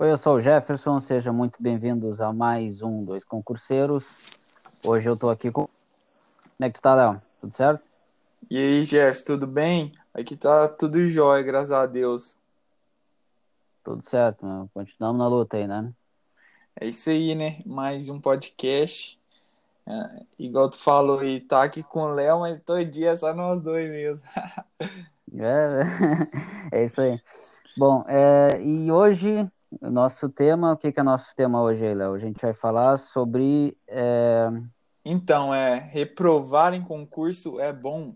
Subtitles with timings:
[0.00, 4.06] Oi, eu sou o Jefferson, sejam muito bem-vindos a mais um Dois Concurseiros.
[4.82, 5.64] Hoje eu tô aqui com.
[5.66, 5.70] Como
[6.58, 7.20] é que tu tá, Léo?
[7.38, 7.84] Tudo certo?
[8.48, 9.92] E aí, Jefferson, tudo bem?
[10.14, 12.34] Aqui tá tudo jóia, graças a Deus.
[13.84, 14.66] Tudo certo, né?
[14.72, 15.92] continuamos na luta aí, né?
[16.80, 17.60] É isso aí, né?
[17.66, 19.20] Mais um podcast.
[19.86, 23.34] É, igual tu falou aí, tá aqui com o Léo, mas todo dia é só
[23.34, 24.26] nós dois mesmo.
[25.36, 27.20] é, é isso aí.
[27.76, 29.46] Bom, é, e hoje
[29.80, 32.14] nosso tema, o que, que é nosso tema hoje, Léo?
[32.14, 33.76] A gente vai falar sobre.
[33.86, 34.48] É...
[35.04, 38.14] Então, é reprovar em concurso é bom.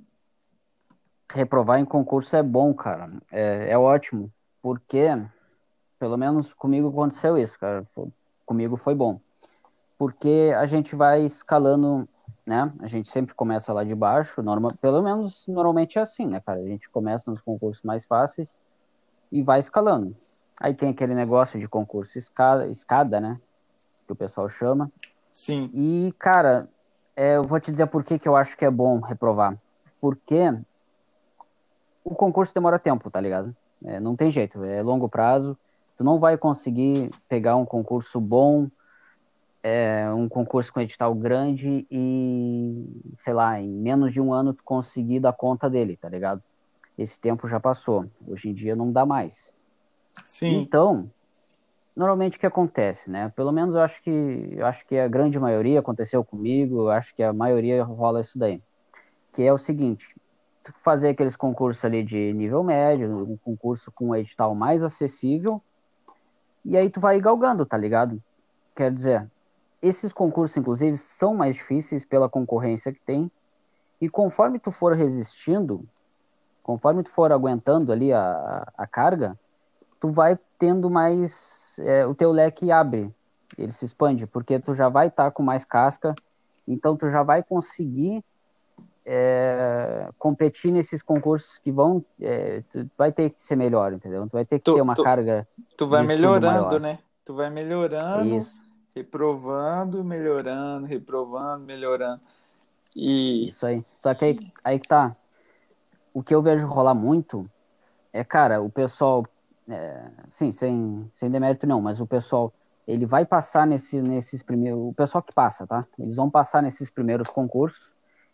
[1.33, 3.11] Reprovar em concurso é bom, cara.
[3.31, 4.33] É, é ótimo.
[4.61, 5.09] Porque,
[5.99, 7.87] pelo menos comigo aconteceu isso, cara.
[8.45, 9.21] Comigo foi bom.
[9.97, 12.09] Porque a gente vai escalando,
[12.45, 12.73] né?
[12.81, 16.61] A gente sempre começa lá de baixo, norma, pelo menos normalmente é assim, né, cara?
[16.61, 18.59] A gente começa nos concursos mais fáceis
[19.31, 20.17] e vai escalando.
[20.61, 23.41] Aí tem aquele negócio de concurso escada, escada né?
[24.07, 24.91] Que o pessoal chama.
[25.33, 25.71] Sim.
[25.75, 26.69] E, cara,
[27.17, 29.59] é, eu vou te dizer por que, que eu acho que é bom reprovar.
[30.01, 30.53] Porque
[32.05, 33.55] o concurso demora tempo, tá ligado?
[33.85, 35.59] É, não tem jeito, é longo prazo.
[35.97, 38.69] Tu não vai conseguir pegar um concurso bom,
[39.63, 44.63] é, um concurso com edital grande e, sei lá, em menos de um ano tu
[44.63, 46.43] conseguir dar conta dele, tá ligado?
[46.99, 48.07] Esse tempo já passou.
[48.27, 49.55] Hoje em dia não dá mais.
[50.23, 50.61] Sim.
[50.61, 51.11] Então,
[51.97, 53.33] normalmente o que acontece, né?
[53.35, 57.23] Pelo menos eu acho que eu acho que a grande maioria aconteceu comigo, acho que
[57.23, 58.63] a maioria rola isso daí.
[59.33, 60.15] Que é o seguinte,
[60.83, 65.61] fazer aqueles concursos ali de nível médio, um concurso com um edital mais acessível,
[66.65, 68.23] e aí tu vai galgando, tá ligado?
[68.75, 69.31] Quer dizer,
[69.83, 73.31] esses concursos, inclusive, são mais difíceis pela concorrência que tem,
[74.01, 75.85] e conforme tu for resistindo,
[76.63, 79.39] conforme tu for aguentando ali a, a carga,
[80.05, 81.79] tu vai tendo mais.
[81.79, 83.11] É, o teu leque abre,
[83.57, 86.15] ele se expande, porque tu já vai estar tá com mais casca,
[86.69, 88.23] então tu já vai conseguir
[89.07, 92.05] é, competir nesses concursos que vão.
[92.21, 94.29] É, tu vai ter que ser melhor, entendeu?
[94.29, 95.49] Tu vai ter que tu, ter uma tu, carga.
[95.75, 96.99] Tu vai melhorando, né?
[97.25, 98.55] Tu vai melhorando, Isso.
[98.95, 102.21] reprovando, melhorando, reprovando, melhorando.
[102.95, 103.49] E...
[103.49, 103.83] Isso aí.
[103.99, 105.17] Só que aí, aí que tá.
[106.13, 107.49] O que eu vejo rolar muito
[108.15, 109.25] é, cara, o pessoal
[109.69, 112.53] é, sim, sem, sem demérito não, mas o pessoal,
[112.87, 115.87] ele vai passar nesse, nesses primeiros, o pessoal que passa, tá?
[115.99, 117.81] Eles vão passar nesses primeiros concursos.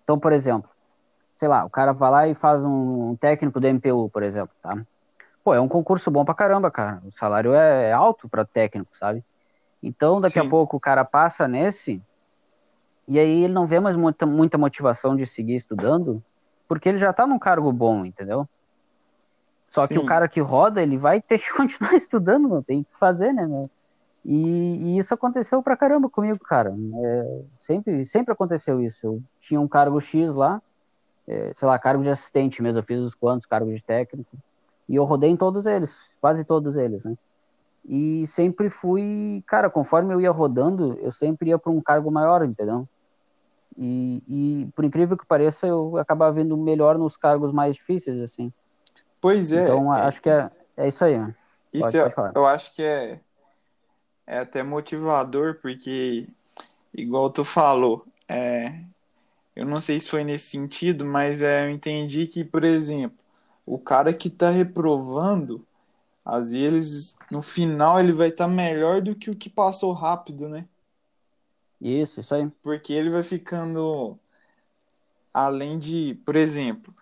[0.02, 0.70] Então, por exemplo,
[1.34, 4.54] sei lá, o cara vai lá e faz um, um técnico do MPU, por exemplo,
[4.62, 4.76] tá?
[5.42, 7.00] Pô, é um concurso bom pra caramba, cara.
[7.04, 9.24] O salário é, é alto para técnico, sabe?
[9.82, 10.46] Então, daqui Sim.
[10.46, 12.02] a pouco o cara passa nesse
[13.10, 16.22] e aí ele não vê mais muita, muita motivação de seguir estudando,
[16.68, 18.48] porque ele já tá num cargo bom, entendeu?
[19.70, 19.94] Só Sim.
[19.94, 23.32] que o cara que roda, ele vai ter que continuar estudando, não tem que fazer,
[23.32, 23.70] né, meu?
[24.22, 26.74] E, e, isso aconteceu pra caramba comigo, cara.
[26.94, 29.06] É, sempre, sempre aconteceu isso.
[29.06, 30.60] Eu tinha um cargo X lá,
[31.26, 34.36] é, sei lá, cargo de assistente mesmo, eu fiz os quantos cargos de técnico.
[34.88, 37.16] E eu rodei em todos eles, quase todos eles, né?
[37.88, 42.44] E sempre fui, cara, conforme eu ia rodando, eu sempre ia para um cargo maior,
[42.44, 42.86] entendeu?
[43.78, 48.52] E, e por incrível que pareça, eu acabava vindo melhor nos cargos mais difíceis, assim.
[49.20, 49.64] Pois é.
[49.64, 51.16] Então, é, acho que é, é isso aí.
[51.72, 53.20] Isso pode, pode eu, eu acho que é,
[54.26, 56.26] é até motivador, porque,
[56.94, 58.80] igual tu falou, é,
[59.54, 63.18] eu não sei se foi nesse sentido, mas é, eu entendi que, por exemplo,
[63.66, 65.66] o cara que está reprovando,
[66.24, 70.48] às vezes, no final, ele vai estar tá melhor do que o que passou rápido,
[70.48, 70.64] né?
[71.80, 72.48] Isso, isso aí.
[72.62, 74.18] Porque ele vai ficando
[75.32, 76.94] além de, por exemplo,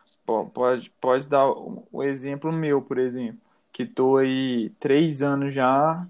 [0.52, 3.40] pode, pode dar o exemplo meu, por exemplo,
[3.72, 6.06] que estou aí três anos já.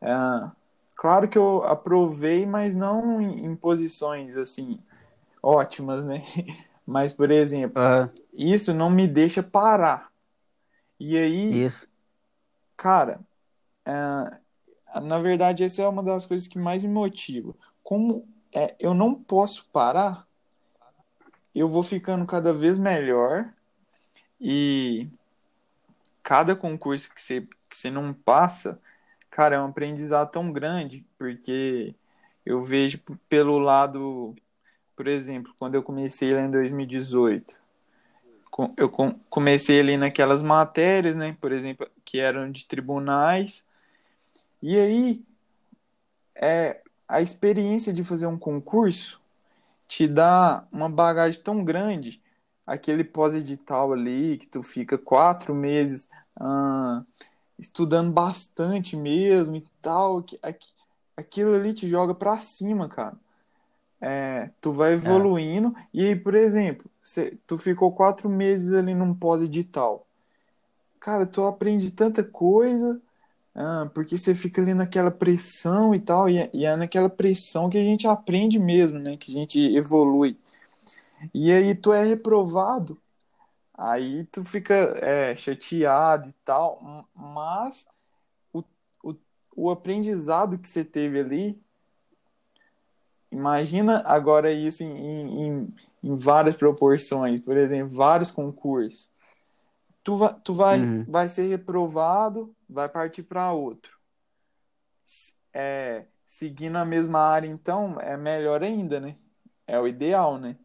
[0.00, 0.50] É,
[0.94, 4.78] claro que eu aprovei, mas não em, em posições assim
[5.42, 6.22] ótimas, né?
[6.84, 8.08] Mas, por exemplo, uhum.
[8.34, 10.10] isso não me deixa parar.
[10.98, 11.86] E aí, isso.
[12.76, 13.20] cara,
[13.86, 17.54] é, na verdade, essa é uma das coisas que mais me motiva.
[17.84, 20.26] Como é, eu não posso parar,
[21.54, 23.52] eu vou ficando cada vez melhor
[24.44, 25.08] e
[26.20, 28.80] cada concurso que você, que você não passa,
[29.30, 31.94] cara, é um aprendizado tão grande, porque
[32.44, 32.98] eu vejo
[33.28, 34.34] pelo lado,
[34.96, 37.56] por exemplo, quando eu comecei lá em 2018,
[38.76, 38.90] eu
[39.30, 43.64] comecei ali naquelas matérias, né, por exemplo, que eram de tribunais,
[44.60, 45.22] e aí
[46.34, 49.20] é, a experiência de fazer um concurso
[49.86, 52.21] te dá uma bagagem tão grande
[52.72, 57.02] aquele pós-edital ali que tu fica quatro meses ah,
[57.58, 60.24] estudando bastante mesmo e tal,
[61.14, 63.14] aquilo ali te joga pra cima, cara.
[64.00, 65.86] É, tu vai evoluindo, é.
[65.92, 70.06] e aí, por exemplo, cê, tu ficou quatro meses ali num pós-edital.
[70.98, 73.00] Cara, tu aprende tanta coisa,
[73.54, 77.68] ah, porque você fica ali naquela pressão e tal, e, é, e é naquela pressão
[77.68, 79.16] que a gente aprende mesmo, né?
[79.18, 80.38] Que a gente evolui.
[81.32, 83.00] E aí tu é reprovado,
[83.74, 87.86] aí tu fica é, chateado e tal, mas
[88.52, 88.62] o,
[89.02, 89.14] o,
[89.56, 91.62] o aprendizado que você teve ali,
[93.30, 99.10] imagina agora isso em, em, em várias proporções, por exemplo, vários concursos.
[100.04, 101.04] Tu, vai, tu vai, uhum.
[101.06, 103.96] vai ser reprovado, vai partir para outro.
[105.54, 109.14] É, seguindo a mesma área, então, é melhor ainda, né?
[109.66, 110.56] É o ideal, né?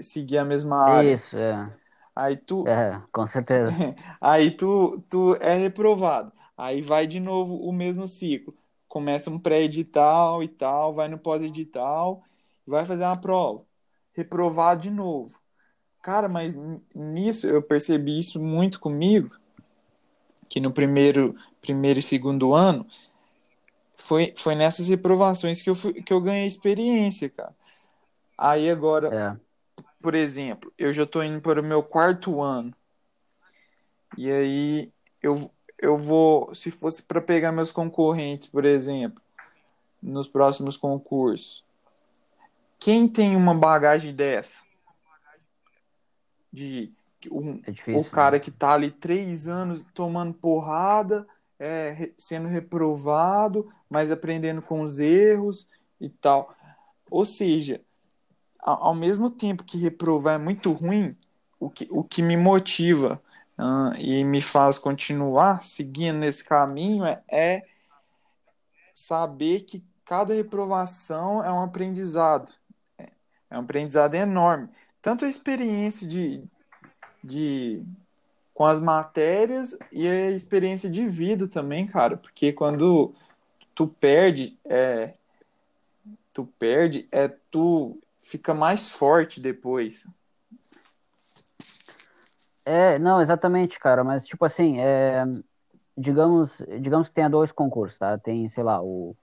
[0.00, 1.14] Seguir a mesma área.
[1.14, 1.72] Isso, é.
[2.14, 2.66] Aí tu.
[2.68, 3.70] É, com certeza.
[4.20, 6.32] Aí tu, tu é reprovado.
[6.56, 8.54] Aí vai de novo o mesmo ciclo.
[8.86, 12.22] Começa um pré-edital e tal, vai no pós-edital,
[12.66, 13.64] vai fazer uma prova.
[14.12, 15.40] Reprovado de novo.
[16.02, 16.54] Cara, mas
[16.94, 19.34] nisso eu percebi isso muito comigo,
[20.48, 22.86] que no primeiro, primeiro e segundo ano
[23.96, 27.54] foi, foi nessas reprovações que eu, fui, que eu ganhei experiência, cara.
[28.36, 29.51] Aí agora, é
[30.02, 32.74] por exemplo, eu já estou indo para o meu quarto ano.
[34.18, 39.22] E aí eu, eu vou, se fosse para pegar meus concorrentes, por exemplo,
[40.02, 41.64] nos próximos concursos,
[42.78, 44.60] quem tem uma bagagem dessa?
[46.52, 46.92] De
[47.30, 48.40] um, é difícil, o cara né?
[48.40, 51.26] que está ali três anos tomando porrada,
[51.58, 55.68] é, sendo reprovado, mas aprendendo com os erros
[56.00, 56.54] e tal.
[57.08, 57.80] Ou seja,
[58.62, 61.16] ao mesmo tempo que reprovar é muito ruim,
[61.58, 63.20] o que, o que me motiva
[63.58, 67.66] uh, e me faz continuar seguindo nesse caminho é, é
[68.94, 72.52] saber que cada reprovação é um aprendizado.
[72.98, 73.08] É,
[73.50, 74.68] é um aprendizado enorme.
[75.00, 76.44] Tanto a experiência de,
[77.22, 77.82] de
[78.54, 82.16] com as matérias e a experiência de vida também, cara.
[82.16, 83.14] Porque quando
[83.74, 85.14] tu perde, é,
[86.32, 90.06] tu perde, é tu fica mais forte depois.
[92.64, 95.24] É, não, exatamente, cara, mas tipo assim, é,
[95.98, 98.16] digamos, digamos que tenha dois concursos, tá?
[98.16, 99.16] Tem, sei lá, o,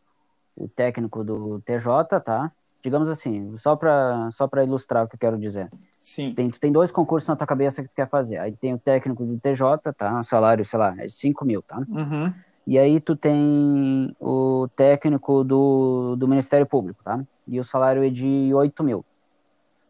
[0.56, 2.52] o técnico do TJ, tá?
[2.82, 5.70] Digamos assim, só para só para ilustrar o que eu quero dizer.
[5.98, 6.34] Sim.
[6.34, 8.38] Tem, tem dois concursos na tua cabeça que tu quer fazer.
[8.38, 10.20] Aí tem o técnico do TJ, tá?
[10.20, 11.78] O salário, sei lá, é de 5 mil, tá?
[11.90, 12.34] Uhum.
[12.70, 17.20] E aí tu tem o técnico do, do Ministério Público, tá?
[17.48, 19.04] E o salário é de 8 mil.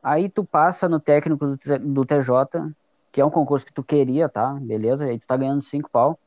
[0.01, 2.71] Aí tu passa no técnico do, TJ,
[3.11, 4.53] que é um concurso que tu queria, tá?
[4.53, 5.05] Beleza?
[5.05, 6.17] E aí tu tá ganhando 5 pau.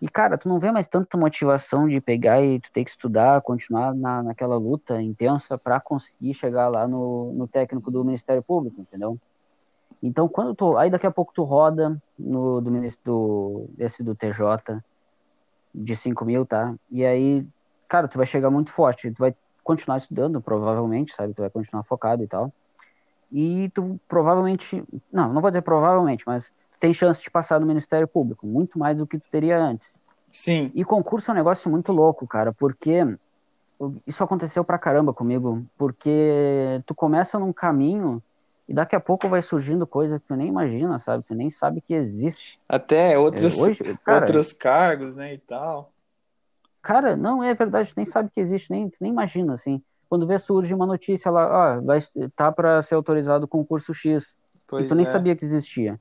[0.00, 3.42] E, cara, tu não vê mais tanta motivação de pegar e tu ter que estudar,
[3.42, 8.80] continuar na, naquela luta intensa para conseguir chegar lá no, no técnico do Ministério Público,
[8.80, 9.18] entendeu?
[10.02, 10.74] Então, quando tu.
[10.78, 12.70] Aí daqui a pouco tu roda no do,
[13.04, 14.80] do, esse do TJ,
[15.74, 16.74] de 5 mil, tá?
[16.90, 17.46] E aí,
[17.88, 21.34] cara, tu vai chegar muito forte, tu vai continuar estudando, provavelmente, sabe?
[21.34, 22.52] Tu vai continuar focado e tal.
[23.30, 28.06] E tu provavelmente, não, não vou dizer provavelmente, mas tem chance de passar no Ministério
[28.06, 29.94] Público, muito mais do que tu teria antes.
[30.30, 30.70] Sim.
[30.74, 33.06] E concurso é um negócio muito louco, cara, porque
[34.06, 38.22] isso aconteceu pra caramba comigo, porque tu começa num caminho
[38.72, 41.22] e daqui a pouco vai surgindo coisa que tu nem imagina, sabe?
[41.28, 42.58] Tu nem sabe que existe.
[42.66, 45.92] Até outros, é, Hoje, cara, outros cargos, né, e tal.
[46.80, 49.82] Cara, não é verdade, tu nem sabe que existe, nem, tu nem imagina, assim.
[50.08, 51.98] Quando vê, surge uma notícia lá, ó, vai,
[52.34, 54.34] tá para ser autorizado o concurso X.
[54.66, 55.08] Pois e tu nem é.
[55.08, 56.00] sabia que existia.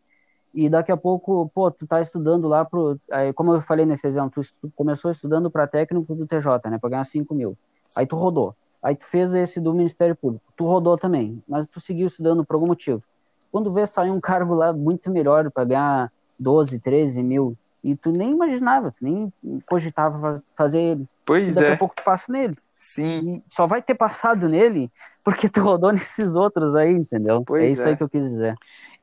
[0.53, 2.97] E daqui a pouco, pô, tu tá estudando lá pro.
[3.11, 6.77] Aí, como eu falei nesse exemplo, tu começou estudando para técnico do TJ, né?
[6.79, 7.57] Pra ganhar 5 mil.
[7.97, 8.55] Aí tu rodou.
[8.81, 10.43] Aí tu fez esse do Ministério Público.
[10.55, 13.03] Tu rodou também, mas tu seguiu estudando por algum motivo.
[13.51, 17.55] Quando vê, saiu um cargo lá muito melhor para ganhar 12, 13 mil.
[17.83, 19.33] E tu nem imaginava, tu nem
[19.65, 21.07] cogitava fazer ele.
[21.25, 21.73] Pois daqui é.
[21.73, 22.55] a pouco tu passa nele.
[22.77, 23.43] Sim.
[23.47, 24.91] E só vai ter passado nele
[25.23, 27.43] porque tu rodou nesses outros aí, entendeu?
[27.45, 27.89] Pois é isso é.
[27.89, 28.55] aí que eu quis dizer.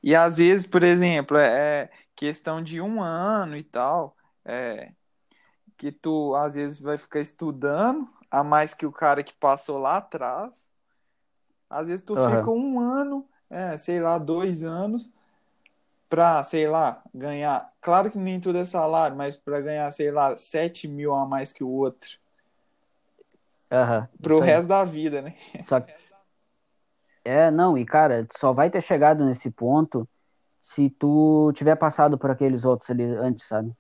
[0.03, 4.91] E às vezes, por exemplo, é, é questão de um ano e tal, é,
[5.77, 9.99] que tu às vezes vai ficar estudando, a mais que o cara que passou lá
[9.99, 10.69] atrás.
[11.69, 12.31] Às vezes tu uhum.
[12.31, 15.13] fica um ano, é, sei lá, dois anos,
[16.09, 17.73] pra, sei lá, ganhar.
[17.81, 21.53] Claro que nem tudo é salário, mas para ganhar, sei lá, 7 mil a mais
[21.53, 22.19] que o outro.
[23.71, 25.35] Uhum, Pro resto da vida, né?
[25.63, 25.85] Só.
[27.25, 30.09] É, não, e cara, só vai ter chegado nesse ponto
[30.59, 33.71] se tu tiver passado por aqueles outros ali antes, sabe?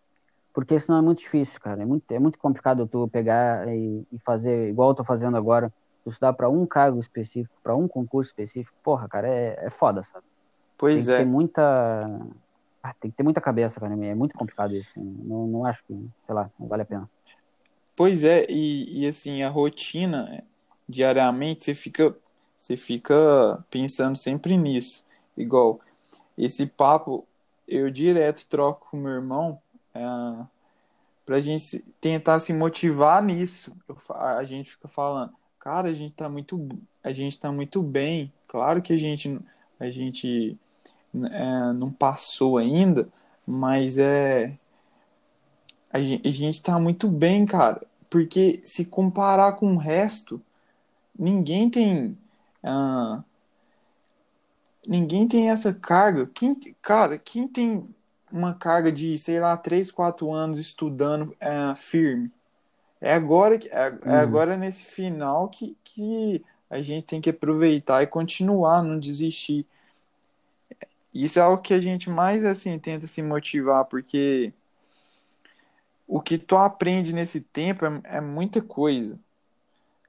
[0.58, 1.80] Porque senão é muito difícil, cara.
[1.80, 5.72] É muito, é muito complicado tu pegar e, e fazer igual eu tô fazendo agora,
[6.02, 8.76] tu estudar para um cargo específico, para um concurso específico.
[8.82, 10.24] Porra, cara, é, é foda, sabe?
[10.76, 11.18] Pois tem é.
[11.18, 11.62] que ter muita.
[12.82, 13.94] Ah, tem que ter muita cabeça, cara.
[14.04, 14.90] É muito complicado isso.
[14.96, 15.94] Não, não acho que,
[16.26, 17.08] sei lá, não vale a pena.
[17.94, 20.42] Pois é, e, e assim, a rotina,
[20.88, 22.16] diariamente, você fica,
[22.58, 25.06] você fica pensando sempre nisso.
[25.36, 25.78] Igual,
[26.36, 27.24] esse papo,
[27.68, 29.60] eu direto troco com meu irmão,
[29.98, 30.46] é,
[31.26, 33.72] pra gente tentar se motivar nisso.
[33.88, 36.68] Eu a gente fica falando, cara, a gente tá muito,
[37.02, 38.32] a gente tá muito bem.
[38.46, 39.38] Claro que a gente,
[39.78, 40.56] a gente
[41.14, 43.08] é, não passou ainda,
[43.46, 44.58] mas é
[45.90, 47.86] a gente, a gente tá muito bem, cara.
[48.10, 50.40] Porque se comparar com o resto,
[51.18, 52.16] ninguém tem.
[52.62, 53.22] ah,
[54.86, 56.26] ninguém tem essa carga.
[56.34, 57.88] Quem, cara, quem tem
[58.32, 62.30] uma carga de, sei lá, 3, 4 anos estudando ah, firme?
[63.00, 64.18] É agora, que- é, é Uhum.
[64.18, 69.66] agora nesse final que, que a gente tem que aproveitar e continuar, não desistir.
[71.12, 74.52] Isso é o que a gente mais assim tenta se motivar, porque
[76.06, 79.18] o que tu aprende nesse tempo é, é muita coisa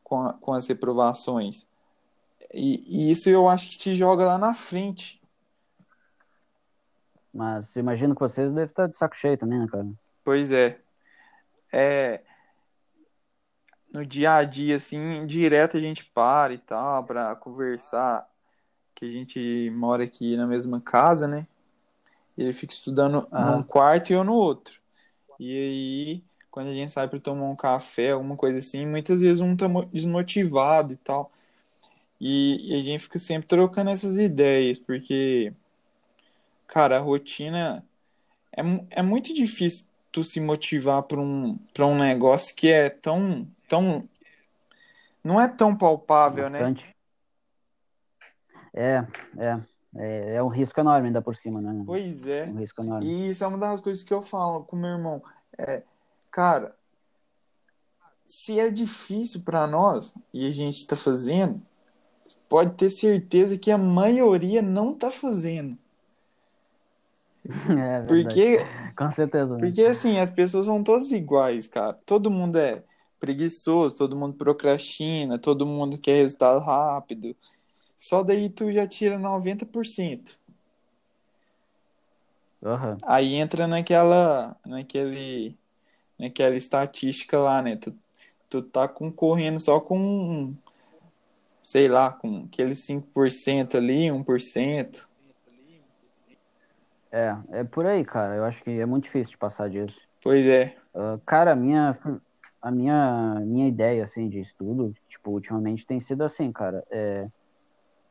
[0.04, 1.68] com, a- com as reprovações.
[2.54, 5.19] E, e isso eu acho que te joga lá na frente.
[7.34, 9.88] Mas imagino que vocês devem estar de saco cheio também, né, cara?
[10.24, 10.80] Pois é.
[11.72, 12.22] É,
[13.92, 18.28] no dia a dia, assim, direto a gente para e tal, pra conversar,
[18.96, 21.48] que a gente mora aqui na mesma casa, né?
[22.38, 23.58] Ele fica estudando Aham.
[23.58, 24.76] num quarto e eu no outro.
[25.40, 29.42] E aí, quando a gente sai pra tomar um café, alguma coisa assim, muitas vezes
[29.42, 31.32] um tá mo- desmotivado e tal.
[32.20, 35.54] E, e a gente fica sempre trocando essas ideias, porque,
[36.70, 37.84] cara, a rotina
[38.56, 38.62] é,
[38.92, 44.08] é muito difícil tu se motivar para um, um negócio que é tão, tão,
[45.24, 46.52] não é tão palpável, né?
[46.52, 46.96] Bastante.
[48.74, 49.06] É,
[49.38, 49.60] é,
[49.96, 50.36] é.
[50.36, 51.84] É um risco enorme ainda por cima, né?
[51.86, 52.46] Pois é.
[52.46, 53.06] Um risco enorme.
[53.06, 55.22] E isso é uma das coisas que eu falo com meu irmão.
[55.58, 55.84] É,
[56.32, 56.76] cara,
[58.26, 61.62] se é difícil para nós e a gente está fazendo,
[62.48, 65.78] pode ter certeza que a maioria não tá fazendo.
[67.80, 68.02] É.
[68.04, 68.60] Porque
[68.96, 69.54] Com certeza.
[69.54, 69.60] né?
[69.60, 71.94] Porque assim, as pessoas são todas iguais, cara.
[72.06, 72.84] Todo mundo é
[73.20, 77.36] preguiçoso, todo mundo procrastina, todo mundo quer resultado rápido.
[77.98, 80.38] Só daí tu já tira 90%.
[82.64, 82.98] Aham.
[83.04, 85.58] Aí entra naquela, naquele,
[86.18, 87.76] naquela estatística lá, né?
[87.76, 87.94] Tu,
[88.50, 90.54] tu tá concorrendo só com,
[91.62, 95.09] sei lá, com aqueles 5% ali, 1%.
[97.12, 98.36] É, é por aí, cara.
[98.36, 100.00] Eu acho que é muito difícil de passar disso.
[100.22, 100.76] Pois é.
[100.94, 101.92] Ah, cara, a minha,
[102.62, 106.84] a minha, minha ideia, assim, de estudo, tipo, ultimamente tem sido assim, cara.
[106.92, 107.28] É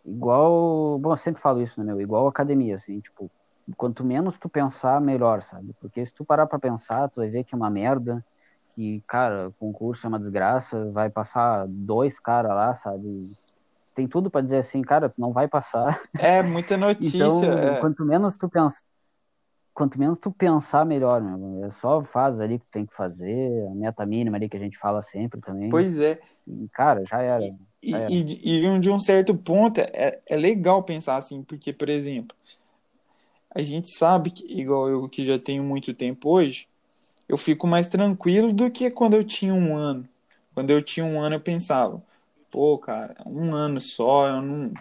[0.04, 2.00] igual, bom, eu sempre falo isso, né, meu?
[2.00, 3.30] Igual academia, assim, tipo,
[3.76, 5.74] quanto menos tu pensar, melhor, sabe?
[5.80, 8.24] Porque se tu parar pra pensar, tu vai ver que é uma merda,
[8.74, 13.30] que, cara, concurso é uma desgraça, vai passar dois caras lá, sabe?
[13.98, 16.00] Tem tudo pra dizer assim, cara, tu não vai passar.
[16.20, 17.16] É muita notícia.
[17.16, 17.80] Então, é.
[17.80, 18.84] quanto menos tu pensa,
[19.74, 21.64] quanto menos tu pensar, melhor, meu.
[21.64, 24.60] É só faz ali que tu tem que fazer, a meta mínima ali que a
[24.60, 25.68] gente fala sempre também.
[25.68, 26.20] Pois é.
[26.46, 27.44] E, cara, já era.
[27.82, 28.08] E, Já era.
[28.12, 32.36] e, e de um certo ponto é, é legal pensar assim, porque, por exemplo,
[33.52, 36.68] a gente sabe que, igual eu que já tenho muito tempo hoje,
[37.28, 40.08] eu fico mais tranquilo do que quando eu tinha um ano.
[40.54, 42.00] Quando eu tinha um ano, eu pensava,
[42.50, 44.72] pô, cara, um ano só, eu não,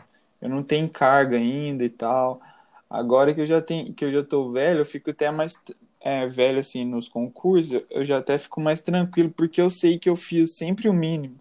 [0.41, 2.41] eu não tenho carga ainda e tal.
[2.89, 5.53] Agora que eu já tenho, que eu já tô velho, eu fico até mais
[6.01, 10.09] é, velho assim nos concursos, eu já até fico mais tranquilo, porque eu sei que
[10.09, 11.39] eu fiz sempre o mínimo.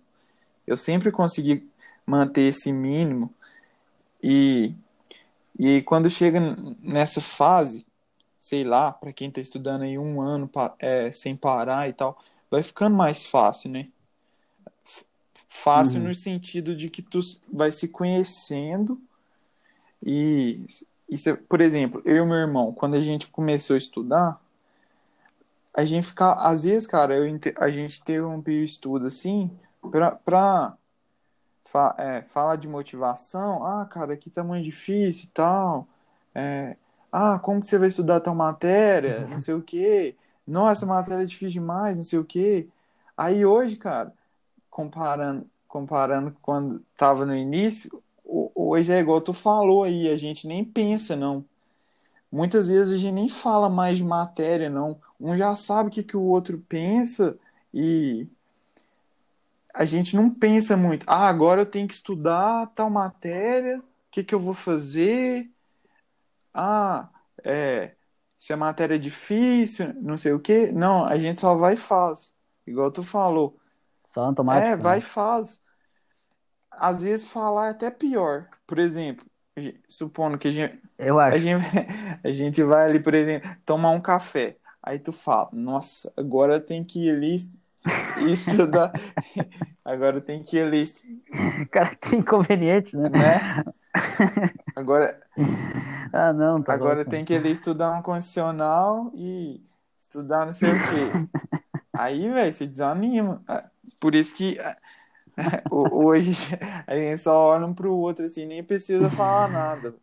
[0.66, 1.68] Eu sempre consegui
[2.06, 3.33] manter esse mínimo
[4.23, 4.75] e
[5.59, 6.38] e quando chega
[6.83, 7.87] nessa fase,
[8.40, 12.18] sei lá, para quem tá estudando aí um ano é, sem parar e tal,
[12.50, 13.88] vai ficando mais fácil, né?
[15.49, 16.09] Fácil Uhum.
[16.09, 17.21] no sentido de que tu
[17.53, 19.00] vai se conhecendo
[20.03, 20.67] e,
[21.09, 24.41] e cê- por exemplo, eu e meu irmão, quando a gente começou a estudar,
[25.75, 29.50] a gente fica, às vezes, cara, eu, a gente interrompia o estudo assim
[29.91, 30.76] pra, pra
[31.65, 33.65] fa- é, falar de motivação.
[33.67, 35.87] Ah, cara, que tá muito difícil e tal.
[36.35, 36.76] É,
[37.12, 39.26] ah, como que você vai estudar tal matéria?
[39.29, 40.17] Não sei o quê.
[40.47, 42.69] Nossa, matéria é difícil demais, não sei o quê.
[43.17, 44.12] Aí hoje, cara,
[44.76, 50.16] comparando, comparando com quando tava no início, ho- hoje é igual tu falou aí, a
[50.18, 51.42] gente nem pensa, não.
[52.33, 55.00] Muitas vezes a gente nem fala mais de matéria, não.
[55.21, 57.38] um já sabe o que, que o outro pensa
[57.75, 58.28] e
[59.75, 61.04] a gente não pensa muito.
[61.09, 65.50] Ah, agora eu tenho que estudar tal matéria, o que, que eu vou fazer?
[66.54, 67.11] Ah,
[67.45, 67.95] é,
[68.38, 70.73] se a matéria é difícil, não sei o que.
[70.73, 72.35] Não, a gente só vai e faz.
[72.66, 73.59] Igual tu falou.
[74.16, 74.75] Só automático.
[74.75, 75.02] É, vai e né?
[75.02, 75.61] faz.
[76.70, 78.49] Às vezes falar é até pior.
[78.66, 79.26] Por exemplo,
[79.88, 81.38] supondo que a gente, Eu a acho.
[81.38, 81.62] gente,
[82.25, 84.58] a gente vai ali, por exemplo, tomar um café.
[84.82, 87.38] Aí tu fala, nossa, agora tem que ir ali
[88.32, 88.92] estudar.
[89.85, 90.85] Agora tem que ir ali,
[91.70, 93.08] Cara, que inconveniente, né?
[93.08, 93.40] né?
[94.75, 95.18] Agora,
[96.12, 97.04] Ah, não, tá agora louco.
[97.04, 99.62] tem que ir ali estudar um constitucional e
[99.99, 101.20] estudar não sei o quê.
[101.94, 103.44] Aí, velho, você desanima.
[104.00, 104.57] Por isso que
[105.71, 106.33] ho- hoje
[106.87, 109.95] a gente só olha um pro outro assim, nem precisa falar nada.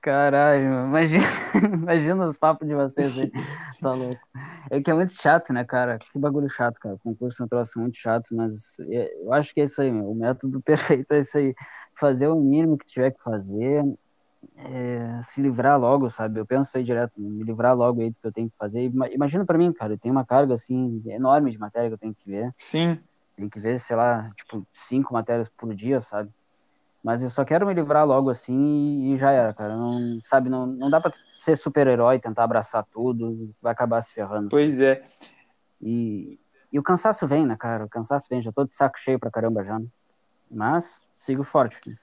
[0.00, 1.24] Caralho, imagina,
[1.74, 3.32] imagina os papos de vocês aí.
[3.80, 4.20] Tá louco.
[4.70, 5.98] É que é muito chato, né, cara?
[5.98, 6.96] Que bagulho chato, cara.
[7.02, 10.10] Concurso é um troço muito chato, mas é- eu acho que é isso aí, meu.
[10.10, 10.60] O método
[11.04, 11.54] perfeito é isso aí.
[11.98, 13.82] Fazer o mínimo que tiver que fazer,
[14.56, 16.38] é, se livrar logo, sabe?
[16.40, 18.82] Eu penso aí direto, me livrar logo aí do que eu tenho que fazer.
[18.84, 21.98] Ima- Imagina pra mim, cara, eu tenho uma carga, assim, enorme de matéria que eu
[21.98, 22.52] tenho que ver.
[22.58, 22.98] Sim,
[23.36, 26.30] Tem que ver, sei lá, tipo, cinco matérias por dia, sabe?
[27.04, 29.76] Mas eu só quero me livrar logo assim e já era, cara.
[29.76, 34.48] Não, sabe, não, não dá pra ser super-herói, tentar abraçar tudo, vai acabar se ferrando.
[34.48, 35.04] pois é.
[35.80, 36.38] E,
[36.72, 37.84] e o cansaço vem, né, cara?
[37.84, 39.78] O cansaço vem, já tô de saco cheio pra caramba já.
[39.78, 39.86] né?
[40.50, 41.98] Mas sigo forte, filho.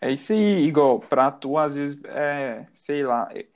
[0.00, 3.46] É isso aí, igual, pra tu, às vezes, é, sei lá, é-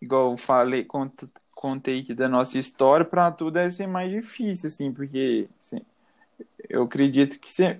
[0.00, 4.68] igual eu falei, cont- contei aqui da nossa história, pra tu deve ser mais difícil,
[4.68, 5.80] assim, porque assim,
[6.68, 7.78] eu acredito que você,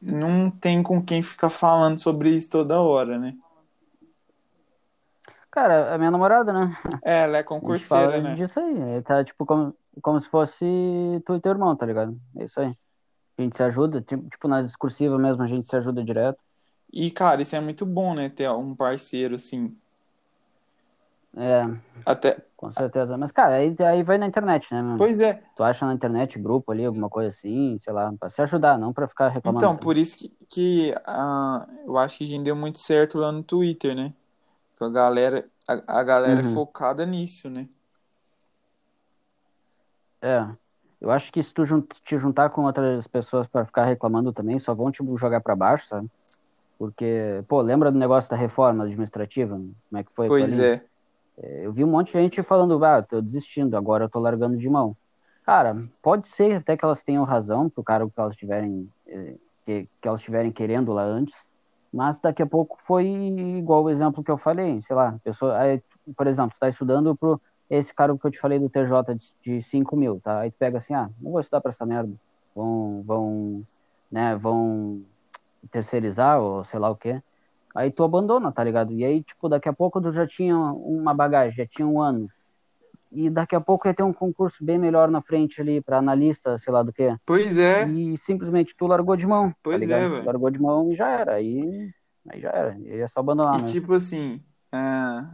[0.00, 3.36] não tem com quem ficar falando sobre isso toda hora, né?
[5.50, 6.72] Cara, a minha namorada, né?
[7.04, 8.34] É, ela é concurseira, fala né?
[8.36, 8.80] disso aí.
[8.98, 10.64] é, Tá tipo como, como se fosse
[11.26, 12.18] tu e teu irmão, tá ligado?
[12.36, 12.74] É isso aí.
[13.38, 16.38] A gente se ajuda, tipo, tipo nas discursivas mesmo, a gente se ajuda direto.
[16.92, 18.28] E, cara, isso é muito bom, né?
[18.28, 19.76] Ter um parceiro, assim,
[21.36, 21.62] É,
[22.04, 23.16] até, com certeza.
[23.16, 24.98] Mas, cara, aí, aí vai na internet, né, meu?
[24.98, 28.42] pois é, Tu acha na internet grupo ali, alguma coisa assim, sei lá, pra se
[28.42, 29.58] ajudar, não pra ficar reclamando.
[29.64, 29.84] Então, também.
[29.84, 33.42] por isso que, que ah, eu acho que a gente deu muito certo lá no
[33.42, 34.12] Twitter, né?
[34.76, 36.54] Que a galera, a, a galera é Uhum.
[36.54, 37.68] focada nisso, né?
[40.22, 40.46] É.
[41.00, 44.58] Eu acho que se tu jun- te juntar com outras pessoas pra ficar reclamando também,
[44.58, 46.10] só vão te jogar pra baixo, sabe?
[46.80, 49.54] Porque, pô, lembra do negócio da reforma administrativa?
[49.54, 50.64] Como é que foi, Pois Paulinho?
[50.64, 50.82] é.
[51.62, 54.66] Eu vi um monte de gente falando, ah, tô desistindo, agora eu tô largando de
[54.66, 54.96] mão.
[55.44, 59.34] Cara, pode ser até que elas tenham razão pro cargo que elas tiverem, eh,
[59.66, 61.46] que, que elas estiverem querendo lá antes,
[61.92, 65.82] mas daqui a pouco foi igual o exemplo que eu falei, sei lá, pessoa, aí,
[66.16, 67.38] por exemplo, tu tá estudando pro
[67.68, 70.40] esse cargo que eu te falei do TJ de, de 5 mil, tá?
[70.40, 72.14] Aí tu pega assim, ah, não vou estudar pra essa merda,
[72.54, 73.66] vão, vão,
[74.10, 75.04] né, vão
[75.70, 77.22] terceirizar ou sei lá o quê.
[77.74, 78.92] Aí tu abandona, tá ligado?
[78.92, 82.28] E aí, tipo, daqui a pouco tu já tinha uma bagagem, já tinha um ano.
[83.12, 86.56] E daqui a pouco ia ter um concurso bem melhor na frente ali pra analista,
[86.58, 87.16] sei lá do quê.
[87.26, 87.86] Pois é.
[87.88, 90.10] E simplesmente tu largou de mão, tá Pois é, ligado?
[90.10, 90.24] velho.
[90.26, 91.34] largou de mão e já era.
[91.34, 91.90] Aí,
[92.28, 92.72] aí já era.
[92.72, 93.68] Aí é só abandonar, E né?
[93.68, 94.40] tipo assim,
[94.72, 95.28] ah,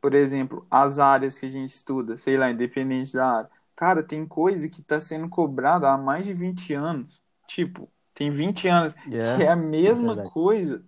[0.00, 3.50] por exemplo, as áreas que a gente estuda, sei lá, independente da área.
[3.74, 7.20] Cara, tem coisa que tá sendo cobrada há mais de 20 anos.
[7.46, 10.30] Tipo, tem 20 anos É, que é a mesma verdade.
[10.32, 10.84] coisa.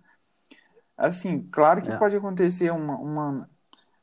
[0.97, 1.97] Assim, claro que É.
[1.97, 3.49] pode acontecer uma, uma-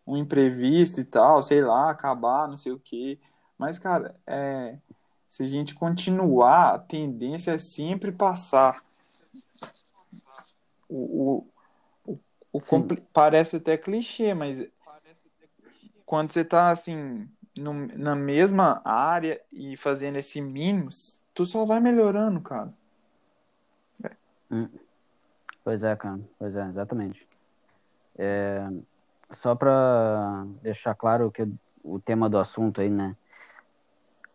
[0.07, 3.19] um imprevisto e tal, sei lá, acabar, não sei o quê.
[3.59, 4.79] Mas, cara, é,
[5.29, 8.85] se a gente continuar, a tendência é sempre passar.
[10.89, 11.47] O,
[12.07, 12.15] o,
[12.53, 14.67] o, o parece até clichê, mas
[16.05, 21.81] quando você tá assim no- na mesma área e fazendo esse mínimos, tu só vai
[21.81, 22.73] melhorando, cara.
[25.63, 26.21] Pois é, cara.
[26.39, 27.29] Pois é, exatamente.
[28.19, 28.67] É,
[29.31, 31.43] só pra deixar claro que
[31.83, 33.17] o- tema do assunto aí, né?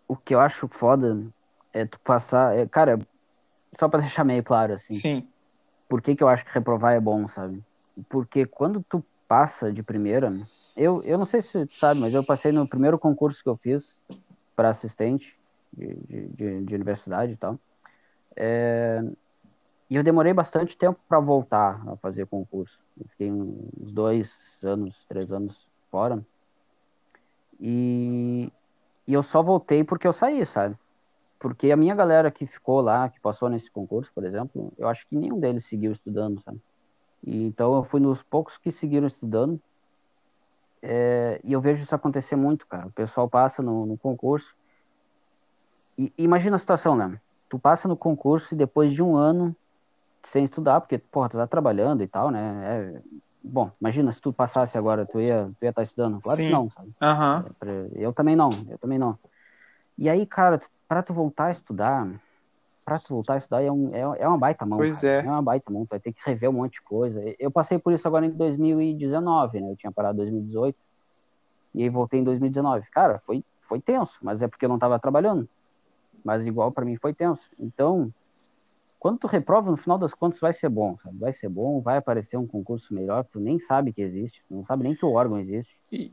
[0.07, 1.17] O que eu acho foda
[1.73, 2.57] é tu passar.
[2.57, 2.99] é, cara,
[3.77, 4.93] só pra deixar meio claro, assim.
[4.95, 5.27] Sim,
[5.87, 7.63] por que, que eu acho que reprovar é bom, sabe?
[8.09, 10.31] Porque quando tu passa de primeira,
[10.75, 13.57] eu, eu não sei se tu sabe, mas eu passei no primeiro concurso que eu
[13.57, 13.95] fiz
[14.55, 15.37] para assistente
[15.73, 17.59] de, de, de, de universidade e tal.
[18.35, 19.01] É,
[19.89, 22.79] e eu demorei bastante tempo para voltar a fazer concurso.
[22.99, 26.23] Eu fiquei uns dois anos, três anos fora.
[27.59, 28.51] E,
[29.07, 30.77] e eu só voltei porque eu saí, sabe?
[31.39, 35.07] Porque a minha galera que ficou lá, que passou nesse concurso, por exemplo, eu acho
[35.07, 36.61] que nenhum deles seguiu estudando, sabe?
[37.25, 39.59] E, então eu fui nos poucos que seguiram estudando.
[40.83, 42.87] É, e eu vejo isso acontecer muito, cara.
[42.87, 44.55] O pessoal passa no, no concurso.
[45.97, 47.19] E imagina a situação, né?
[47.49, 49.55] Tu passa no concurso e depois de um ano
[50.23, 52.61] sem estudar, porque, porra, tu tá trabalhando e tal, né?
[52.63, 53.01] É,
[53.43, 56.19] bom, imagina se tu passasse agora, tu ia, tu ia estar tá estudando.
[56.21, 56.45] Claro Sim.
[56.45, 56.89] que não, sabe?
[57.01, 57.89] Uhum.
[57.95, 59.17] Eu também não, eu também não.
[59.97, 62.07] E aí, cara, para tu voltar a estudar,
[62.85, 64.79] para tu voltar a estudar é, um, é, é uma baita mão.
[64.79, 65.21] Pois cara.
[65.21, 65.25] é.
[65.25, 67.21] É uma baita mão, tu vai ter que rever um monte de coisa.
[67.37, 69.71] Eu passei por isso agora em 2019, né?
[69.71, 70.77] Eu tinha parado em 2018
[71.75, 72.87] e aí voltei em 2019.
[72.91, 75.47] Cara, foi, foi tenso, mas é porque eu não tava trabalhando.
[76.23, 77.49] Mas igual para mim foi tenso.
[77.59, 78.11] Então,
[78.99, 81.17] quando tu reprova, no final das contas vai ser bom, sabe?
[81.17, 84.83] Vai ser bom, vai aparecer um concurso melhor, tu nem sabe que existe, não sabe
[84.83, 85.75] nem que o órgão existe.
[85.91, 86.11] E...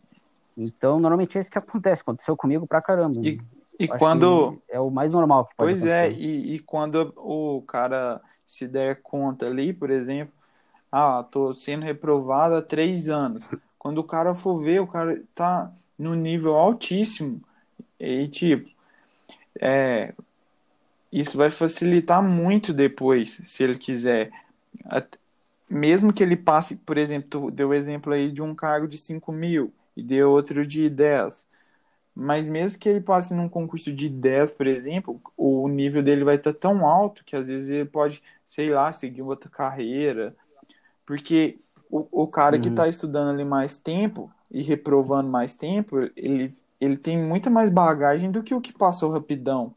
[0.56, 3.20] Então, normalmente é isso que acontece, aconteceu comigo pra caramba.
[3.22, 3.40] E,
[3.78, 4.56] e quando...
[4.68, 6.22] É o mais normal que pode Pois é, acontecer.
[6.22, 10.32] é, e, e quando o cara se der conta ali, por exemplo,
[10.90, 13.44] ah, tô sendo reprovado há três anos.
[13.78, 17.42] Quando o cara for ver, o cara tá no nível altíssimo.
[17.98, 18.70] E tipo,
[19.60, 20.14] é,
[21.20, 24.30] isso vai facilitar muito depois, se ele quiser.
[25.68, 28.98] Mesmo que ele passe, por exemplo, tu deu o exemplo aí de um cargo de
[28.98, 31.46] 5 mil e deu outro de 10.
[32.14, 36.36] Mas mesmo que ele passe num concurso de 10, por exemplo, o nível dele vai
[36.36, 40.36] estar tão alto que às vezes ele pode, sei lá, seguir outra carreira.
[41.06, 41.58] Porque
[41.90, 42.62] o, o cara uhum.
[42.62, 47.70] que está estudando ali mais tempo e reprovando mais tempo, ele, ele tem muita mais
[47.70, 49.74] bagagem do que o que passou rapidão.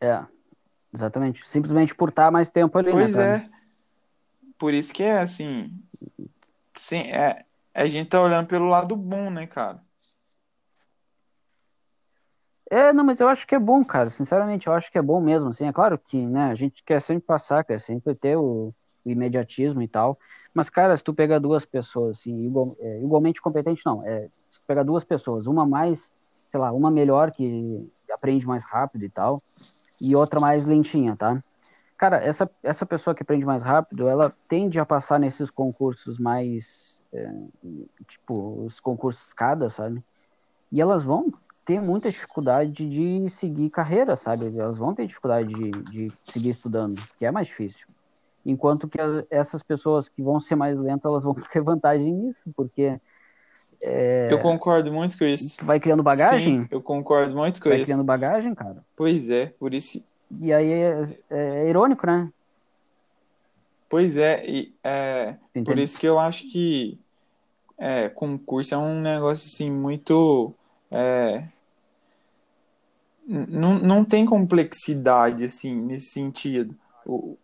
[0.00, 0.24] É,
[0.94, 1.48] exatamente.
[1.48, 3.38] Simplesmente por estar mais tempo ali, pois né?
[3.38, 3.58] Pois é.
[4.58, 5.72] Por isso que é assim.
[6.74, 9.82] Sim, é, a gente tá olhando pelo lado bom, né, cara?
[12.70, 14.10] É, não, mas eu acho que é bom, cara.
[14.10, 15.48] Sinceramente, eu acho que é bom mesmo.
[15.48, 19.10] Assim, é claro que, né, a gente quer sempre passar, quer sempre ter o, o
[19.10, 20.18] imediatismo e tal.
[20.52, 24.04] Mas, cara, se tu pegar duas pessoas, assim, igual, é, igualmente competente, não.
[24.06, 26.12] É, se tu pegar duas pessoas, uma mais,
[26.50, 29.42] sei lá, uma melhor que aprende mais rápido e tal,
[30.00, 31.42] e outra mais lentinha, tá?
[31.96, 37.02] Cara, essa, essa pessoa que aprende mais rápido, ela tende a passar nesses concursos mais,
[37.12, 37.32] é,
[38.06, 40.02] tipo, os concursos escada, sabe?
[40.70, 41.32] E elas vão
[41.64, 44.46] ter muita dificuldade de seguir carreira, sabe?
[44.56, 47.86] Elas vão ter dificuldade de, de seguir estudando, que é mais difícil.
[48.46, 53.00] Enquanto que essas pessoas que vão ser mais lentas, elas vão ter vantagem nisso, porque
[53.80, 54.28] é...
[54.30, 55.56] Eu concordo muito com isso.
[55.64, 56.62] Vai criando bagagem?
[56.62, 57.86] Sim, eu concordo muito com vai isso.
[57.86, 58.84] Vai criando bagagem, cara.
[58.96, 60.02] Pois é, por isso.
[60.40, 62.28] E aí é, é, irônico, né?
[63.88, 66.98] Pois é, e é por isso que eu acho que
[67.78, 70.52] é, concurso é um negócio assim muito.
[70.90, 71.44] É,
[73.26, 76.74] não, não tem complexidade assim nesse sentido.
[77.06, 77.38] O,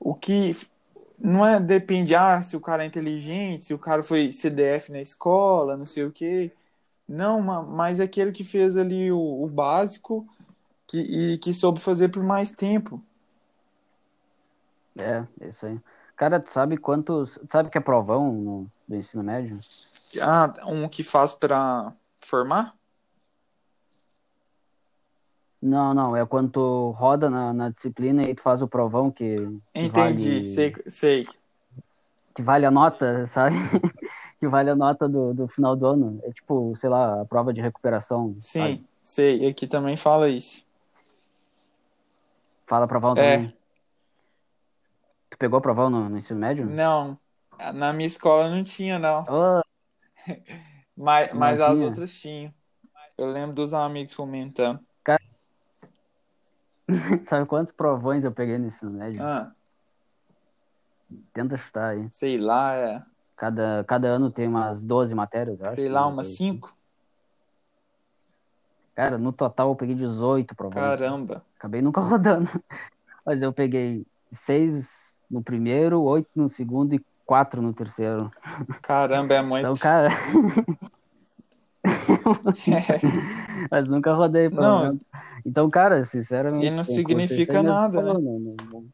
[0.00, 0.52] o que
[1.24, 5.00] não é depende ah, se o cara é inteligente, se o cara foi CDF na
[5.00, 6.52] escola, não sei o quê.
[7.08, 10.26] Não, mas é aquele que fez ali o, o básico
[10.86, 13.02] que, e que soube fazer por mais tempo.
[14.96, 15.80] É, é isso aí.
[16.14, 17.38] Cara, tu sabe quantos.
[17.50, 19.58] Sabe que é provão no, do ensino médio?
[20.20, 22.74] Ah, um que faz para formar?
[25.64, 29.34] Não, não, é quando tu roda na, na disciplina e tu faz o provão que.
[29.74, 31.22] Entendi, vale, sei, sei.
[32.34, 33.56] Que vale a nota, sabe?
[34.38, 36.20] que vale a nota do, do final do ano.
[36.22, 38.36] É tipo, sei lá, a prova de recuperação.
[38.40, 38.86] Sim, sabe?
[39.02, 39.48] sei.
[39.48, 40.66] Aqui também fala isso.
[42.66, 43.36] Fala provão é.
[43.36, 43.56] também.
[45.30, 46.66] Tu pegou provão no, no ensino médio?
[46.66, 47.18] Não,
[47.72, 49.24] na minha escola não tinha, não.
[49.26, 49.62] Oh.
[50.94, 52.52] mas mas as outras tinham.
[53.16, 54.78] Eu lembro dos amigos comentando.
[57.24, 59.22] Sabe quantos provões eu peguei no ensino médio?
[59.22, 59.52] Ah.
[61.32, 62.08] Tenta chutar aí.
[62.10, 63.02] Sei lá, é.
[63.36, 65.74] Cada, cada ano tem umas 12 matérias, acho.
[65.74, 66.74] Sei lá, umas 5.
[68.94, 70.84] Cara, no total eu peguei 18 provões.
[70.84, 71.44] Caramba.
[71.58, 72.48] Acabei nunca rodando.
[73.26, 78.30] Mas eu peguei 6 no primeiro, 8 no segundo e 4 no terceiro.
[78.82, 79.62] Caramba, é muito.
[79.62, 80.08] Então, cara.
[83.70, 84.48] Mas nunca rodei.
[84.48, 84.98] Não.
[85.44, 86.66] Então, cara, sinceramente.
[86.66, 88.00] E não significa nada.
[88.00, 88.38] Falou, né?
[88.40, 88.84] não, não,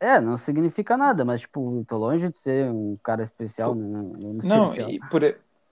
[0.00, 3.74] É, não significa nada, mas, tipo, tô longe de ser um cara especial.
[3.74, 4.38] Né?
[4.42, 4.90] Não, especial.
[4.90, 5.22] e por.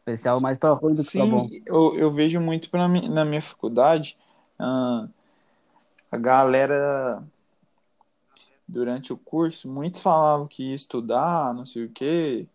[0.00, 1.48] Especial mais pra ruim do que Sim, pra bom.
[1.64, 4.16] Eu, eu vejo muito pra mim, na minha faculdade
[4.58, 5.08] uh,
[6.10, 7.22] a galera
[8.66, 12.46] durante o curso, muitos falavam que ia estudar, não sei o quê,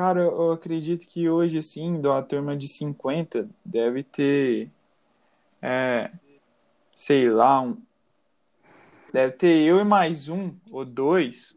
[0.00, 4.70] Cara, eu acredito que hoje, assim, da turma de 50, deve ter,
[5.60, 6.10] é,
[6.94, 7.76] sei lá, um,
[9.12, 11.54] deve ter eu e mais um ou dois.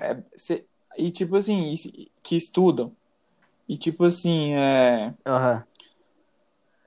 [0.00, 0.64] É, se,
[0.96, 1.74] e tipo assim,
[2.22, 2.96] que estudam.
[3.68, 5.08] E tipo assim, é.
[5.26, 5.62] Uhum.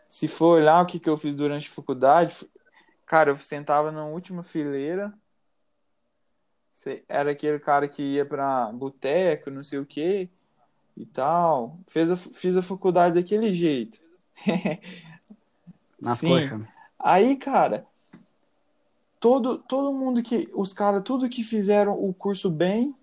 [0.10, 2.36] Se for olhar o que, que eu fiz durante a faculdade,
[3.06, 5.14] cara, eu sentava na última fileira.
[7.08, 10.30] Era aquele cara que ia pra boteco, não sei o que
[10.96, 11.80] e tal.
[11.88, 14.00] Fez a, fiz a faculdade daquele jeito.
[16.02, 16.30] Na Sim.
[16.30, 16.68] Coxa.
[17.00, 17.86] Aí, cara,
[19.20, 20.50] todo, todo mundo que.
[20.54, 22.96] Os caras, tudo que fizeram o curso bem,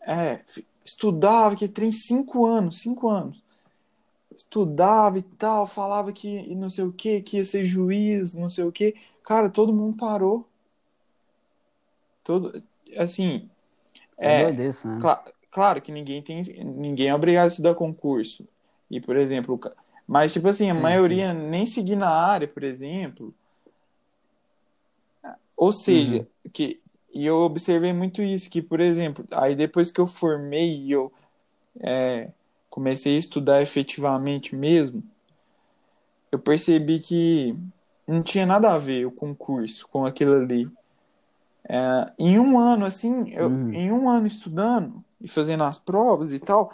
[0.00, 0.42] é,
[0.84, 3.42] estudava, que tem cinco anos, cinco anos.
[4.34, 8.64] Estudava e tal, falava que não sei o que, que ia ser juiz, não sei
[8.64, 8.96] o que.
[9.22, 10.48] Cara, todo mundo parou.
[12.24, 12.62] Todo,
[12.96, 13.48] assim.
[14.18, 14.72] É, é né?
[15.00, 16.42] Claro, claro que ninguém tem.
[16.64, 18.46] Ninguém é obrigado a estudar concurso.
[18.90, 19.58] E, por exemplo,
[20.06, 21.48] mas, tipo assim, a sim, maioria sim.
[21.48, 23.34] nem seguir na área, por exemplo.
[25.56, 26.50] Ou seja, uhum.
[26.52, 26.80] que
[27.14, 31.12] e eu observei muito isso, que, por exemplo, aí depois que eu formei e eu
[31.78, 32.30] é,
[32.68, 35.00] comecei a estudar efetivamente mesmo,
[36.32, 37.56] eu percebi que
[38.04, 40.68] não tinha nada a ver o concurso com aquilo ali.
[41.68, 43.72] É, em um ano, assim, eu, uhum.
[43.72, 46.72] em um ano estudando e fazendo as provas e tal,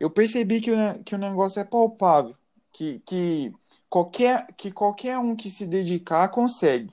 [0.00, 2.34] eu percebi que o, que o negócio é palpável,
[2.72, 3.52] que, que,
[3.88, 6.90] qualquer, que qualquer um que se dedicar consegue.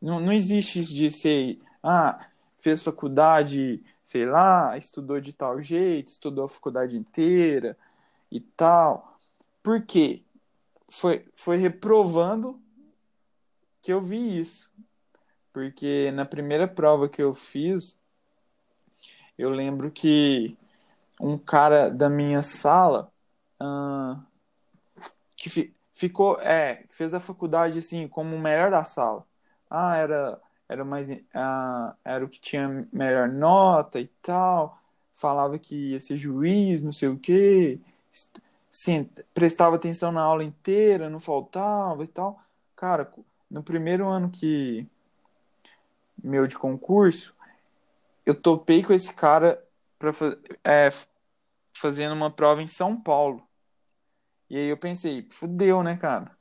[0.00, 2.18] Não, não existe isso de ser ah,
[2.58, 7.76] fez faculdade, sei lá, estudou de tal jeito, estudou a faculdade inteira
[8.30, 9.18] e tal.
[9.62, 10.22] Por quê?
[10.90, 12.60] Foi, foi reprovando
[13.82, 14.70] que eu vi isso.
[15.56, 17.98] Porque na primeira prova que eu fiz,
[19.38, 20.54] eu lembro que
[21.18, 23.10] um cara da minha sala
[23.58, 24.22] uh,
[25.34, 29.24] que fi, ficou, é, fez a faculdade assim como o melhor da sala.
[29.70, 30.38] Ah, era
[30.68, 31.16] era mais uh,
[32.04, 34.78] era o que tinha melhor nota e tal,
[35.14, 37.80] falava que ia ser juiz, não sei o quê,
[38.70, 42.38] sim, prestava atenção na aula inteira, não faltava e tal.
[42.76, 43.10] Cara,
[43.50, 44.86] no primeiro ano que
[46.22, 47.34] meu de concurso,
[48.24, 49.62] eu topei com esse cara
[49.98, 50.10] para
[50.64, 50.92] é,
[51.74, 53.42] fazendo uma prova em São Paulo.
[54.48, 56.36] E aí eu pensei, fudeu, né, cara?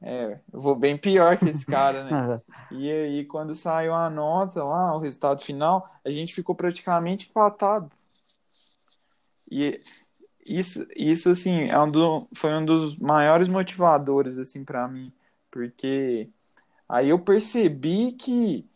[0.00, 2.40] É, eu vou bem pior que esse cara, né?
[2.72, 7.90] e aí, quando saiu a nota lá, o resultado final, a gente ficou praticamente empatado.
[9.50, 9.80] E
[10.44, 15.12] isso, isso assim, é um do, foi um dos maiores motivadores, assim, para mim.
[15.50, 16.28] Porque
[16.88, 18.68] aí eu percebi que,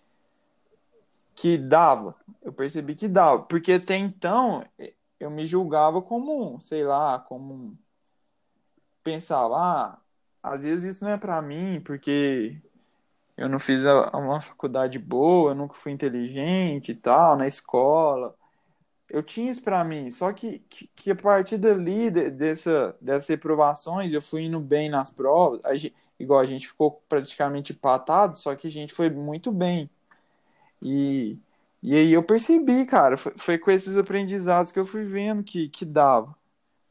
[1.37, 2.17] que dava.
[2.43, 3.43] Eu percebi que dava.
[3.45, 4.65] Porque até então,
[5.21, 7.79] eu me julgava como, sei lá, como...
[9.05, 9.99] Pensava, ah,
[10.43, 12.61] às vezes isso não é para mim, porque
[13.37, 18.35] eu não fiz uma faculdade boa, eu nunca fui inteligente e tal, na escola.
[19.09, 23.29] Eu tinha isso para mim, só que, que, que, a partir dali, de, dessa, dessas
[23.29, 28.37] reprovações, eu fui indo bem nas provas, a gente, igual a gente ficou praticamente empatado,
[28.39, 29.89] só que a gente foi muito bem.
[30.83, 31.39] E,
[31.83, 35.69] e aí eu percebi, cara, foi, foi com esses aprendizados que eu fui vendo que,
[35.69, 36.35] que dava.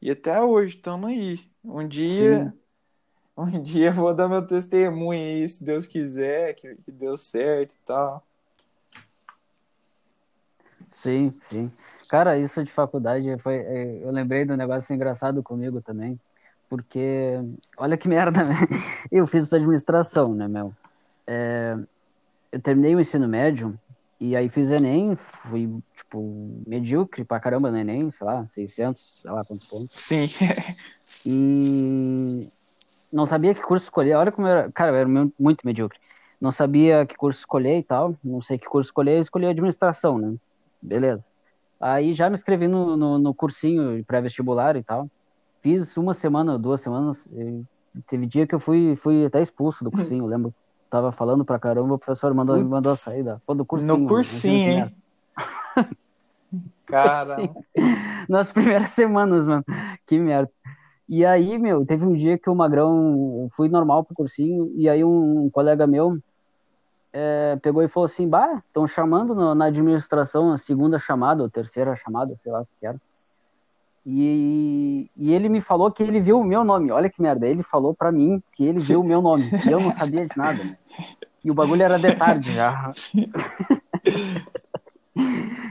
[0.00, 1.40] E até hoje, estamos aí.
[1.64, 2.52] Um dia.
[2.52, 2.56] Sim
[3.36, 7.72] um dia eu vou dar meu testemunho aí, se Deus quiser, que, que deu certo
[7.74, 8.26] e tal.
[10.88, 11.70] Sim, sim.
[12.08, 13.56] Cara, isso de faculdade foi.
[13.56, 16.18] É, eu lembrei do negócio engraçado comigo também,
[16.68, 17.34] porque
[17.76, 18.54] olha que merda, né?
[19.12, 20.72] Eu fiz essa administração, né, meu?
[21.26, 21.76] É,
[22.52, 23.78] eu terminei o ensino médio
[24.18, 29.30] e aí fiz Enem, fui, tipo, medíocre pra caramba no Enem, sei lá, 600, sei
[29.30, 30.00] lá quantos pontos.
[30.00, 30.26] Sim.
[31.24, 32.48] e
[33.12, 34.14] não sabia que curso escolher.
[34.14, 34.72] Olha como eu era.
[34.72, 35.98] Cara, eu era muito medíocre.
[36.40, 38.14] Não sabia que curso escolher e tal.
[38.22, 40.34] Não sei que curso escolher, eu escolhi administração, né?
[40.80, 41.24] Beleza.
[41.80, 45.10] Aí já me inscrevi no, no, no cursinho pré-vestibular e tal.
[45.62, 47.28] Fiz uma semana, duas semanas.
[48.06, 50.54] teve dia que eu fui, fui até expulso do cursinho, lembro.
[50.96, 53.42] Tava falando pra caramba, o professor mandou, mandou a saída.
[53.44, 53.98] Pô, do cursinho.
[53.98, 54.96] No cursinho, hein?
[56.86, 57.36] Cara.
[58.26, 59.62] Nas primeiras semanas, mano.
[60.06, 60.50] Que merda.
[61.06, 65.04] E aí, meu, teve um dia que o Magrão fui normal pro cursinho, e aí
[65.04, 66.18] um, um colega meu
[67.12, 71.50] é, pegou e falou assim: Bah, estão chamando no, na administração a segunda chamada, ou
[71.50, 72.98] terceira chamada, sei lá o que era.
[74.08, 76.92] E, e ele me falou que ele viu o meu nome.
[76.92, 79.80] Olha que merda, ele falou para mim que ele viu o meu nome, e eu
[79.80, 80.62] não sabia de nada.
[80.62, 80.78] Né?
[81.44, 82.92] E o bagulho era de tarde já.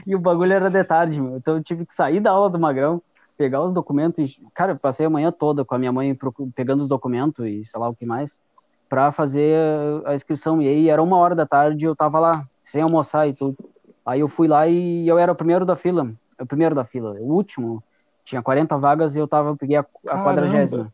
[0.06, 1.38] e o bagulho era de tarde, meu.
[1.38, 3.00] Então eu tive que sair da aula do Magrão
[3.38, 4.38] pegar os documentos.
[4.52, 6.16] Cara, eu passei a manhã toda com a minha mãe
[6.54, 8.38] pegando os documentos e sei lá o que mais,
[8.86, 9.56] para fazer
[10.04, 10.60] a inscrição.
[10.60, 13.56] E aí era uma hora da tarde eu tava lá, sem almoçar e tudo.
[14.04, 16.10] Aí eu fui lá e eu era o primeiro da fila.
[16.38, 17.12] o primeiro da fila.
[17.18, 17.82] O último
[18.26, 20.92] tinha 40 vagas e eu tava, eu peguei a, a quadragésima.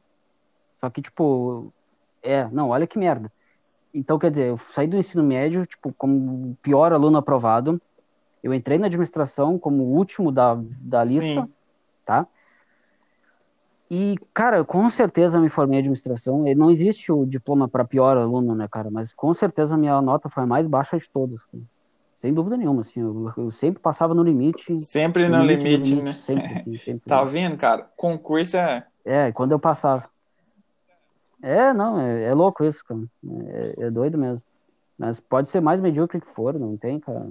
[0.79, 1.73] Só que, tipo,
[2.23, 3.33] é, não, olha que merda.
[3.95, 7.81] Então, quer dizer, eu saí do ensino médio, tipo, como pior aluno aprovado.
[8.42, 11.53] Eu entrei na administração como o último da, da lista, Sim.
[12.05, 12.27] tá?
[13.90, 16.45] E, cara, com certeza me formei em administração.
[16.55, 18.90] Não existe o diploma para pior aluno, né, cara?
[18.90, 21.42] Mas com certeza a minha nota foi a mais baixa de todas.
[21.45, 21.62] Cara.
[22.22, 23.00] Sem dúvida nenhuma, assim.
[23.00, 24.78] Eu, eu, sempre passava no limite.
[24.78, 26.12] Sempre no, no limite, limite, no limite, né?
[26.12, 27.08] Sempre, assim, sempre.
[27.08, 27.90] tá vendo, cara?
[27.96, 28.87] Concurso é.
[29.04, 30.08] É, quando eu passava.
[31.42, 33.00] É, não, é, é louco isso, cara.
[33.48, 34.40] É, é, doido mesmo.
[34.96, 37.26] Mas pode ser mais medíocre que for, não tem, cara.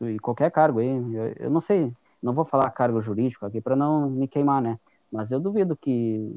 [0.00, 0.88] E qualquer cargo aí.
[0.88, 4.78] Eu, eu não sei, não vou falar cargo jurídico aqui para não me queimar, né?
[5.12, 6.34] Mas eu duvido que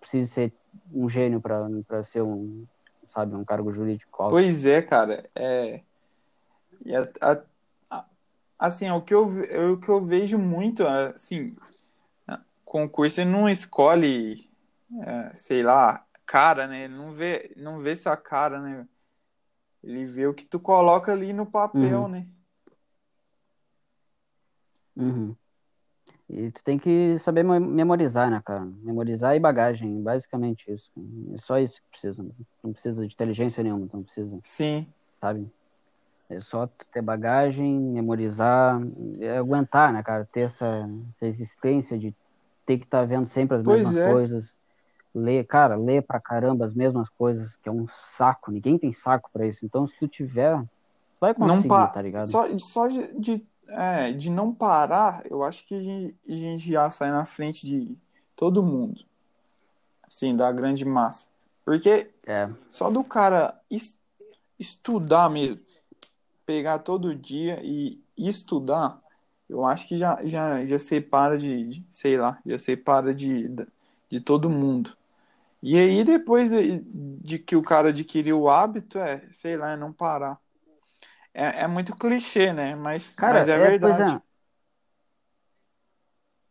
[0.00, 0.52] precise ser
[0.90, 2.64] um gênio para ser um,
[3.06, 4.30] sabe, um cargo jurídico.
[4.30, 5.28] Pois é, cara.
[5.34, 5.82] É...
[6.84, 7.42] E a, a,
[7.90, 8.06] a,
[8.58, 11.56] assim, o que, eu, é o que eu vejo muito, assim,
[12.72, 14.50] concurso não escolhe,
[15.02, 16.84] é, sei lá, cara, né?
[16.84, 18.88] Ele não vê, não vê sua cara, né?
[19.84, 22.08] Ele vê o que tu coloca ali no papel, uhum.
[22.08, 22.26] né?
[24.96, 25.36] Uhum.
[26.30, 28.64] E tu tem que saber memorizar, né, cara?
[28.64, 30.90] Memorizar e bagagem, basicamente isso.
[31.34, 32.26] É só isso que precisa.
[32.62, 34.38] Não precisa de inteligência nenhuma, não precisa.
[34.42, 34.86] Sim.
[35.20, 35.46] Sabe?
[36.36, 38.80] É só ter bagagem, memorizar,
[39.20, 40.28] é aguentar, né, cara?
[40.30, 40.88] Ter essa
[41.20, 42.14] resistência de
[42.64, 44.12] ter que estar tá vendo sempre as pois mesmas é.
[44.12, 44.62] coisas
[45.14, 49.30] ler, cara, lê pra caramba as mesmas coisas, que é um saco, ninguém tem saco
[49.32, 49.64] para isso.
[49.64, 50.68] Então, se tu tiver, tu
[51.20, 52.26] vai conseguir, não tá ligado?
[52.26, 57.24] Só, só de, é, de não parar, eu acho que a gente já sai na
[57.24, 57.96] frente de
[58.34, 59.00] todo mundo.
[60.06, 61.28] Assim, da grande massa.
[61.64, 62.48] Porque é.
[62.68, 64.00] só do cara est
[64.58, 65.60] estudar mesmo,
[66.52, 69.00] pegar todo dia e estudar,
[69.48, 73.48] eu acho que já, já, já separa de, de sei lá, já separa de,
[74.10, 74.94] de, todo mundo.
[75.62, 79.76] E aí, depois de, de, que o cara adquiriu o hábito, é, sei lá, é
[79.76, 80.38] não parar.
[81.32, 82.74] É, é muito clichê, né?
[82.76, 84.16] Mas, cara, mas é, é verdade.
[84.16, 84.22] É.